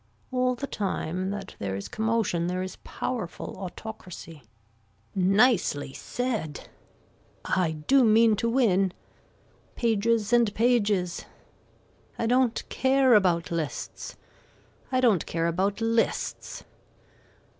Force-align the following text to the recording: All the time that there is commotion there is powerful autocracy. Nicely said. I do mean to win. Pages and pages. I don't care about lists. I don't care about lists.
All 0.31 0.55
the 0.55 0.65
time 0.65 1.29
that 1.29 1.55
there 1.59 1.75
is 1.75 1.87
commotion 1.87 2.47
there 2.47 2.63
is 2.63 2.77
powerful 2.77 3.55
autocracy. 3.59 4.41
Nicely 5.13 5.93
said. 5.93 6.67
I 7.45 7.73
do 7.85 8.03
mean 8.03 8.35
to 8.37 8.49
win. 8.49 8.93
Pages 9.75 10.33
and 10.33 10.51
pages. 10.55 11.25
I 12.17 12.25
don't 12.25 12.67
care 12.67 13.13
about 13.13 13.51
lists. 13.51 14.15
I 14.91 15.01
don't 15.01 15.23
care 15.27 15.45
about 15.45 15.81
lists. 15.81 16.63